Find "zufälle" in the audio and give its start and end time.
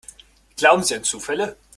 1.03-1.57